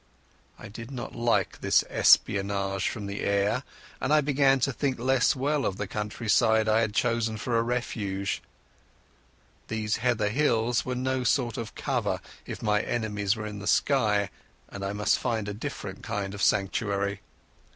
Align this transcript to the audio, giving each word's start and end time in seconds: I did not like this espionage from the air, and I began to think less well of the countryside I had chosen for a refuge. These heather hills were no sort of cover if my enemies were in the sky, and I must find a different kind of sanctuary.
I 0.57 0.67
did 0.67 0.89
not 0.89 1.13
like 1.15 1.61
this 1.61 1.83
espionage 1.87 2.87
from 2.89 3.05
the 3.05 3.19
air, 3.21 3.61
and 4.01 4.11
I 4.11 4.19
began 4.19 4.59
to 4.61 4.73
think 4.73 4.97
less 4.97 5.35
well 5.35 5.63
of 5.63 5.77
the 5.77 5.85
countryside 5.85 6.67
I 6.67 6.79
had 6.81 6.95
chosen 6.95 7.37
for 7.37 7.55
a 7.55 7.61
refuge. 7.61 8.41
These 9.67 9.97
heather 9.97 10.29
hills 10.29 10.83
were 10.83 10.95
no 10.95 11.23
sort 11.23 11.55
of 11.55 11.75
cover 11.75 12.19
if 12.47 12.63
my 12.63 12.81
enemies 12.81 13.35
were 13.35 13.45
in 13.45 13.59
the 13.59 13.67
sky, 13.67 14.31
and 14.69 14.83
I 14.83 14.91
must 14.91 15.19
find 15.19 15.47
a 15.47 15.53
different 15.53 16.01
kind 16.01 16.33
of 16.33 16.41
sanctuary. 16.41 17.21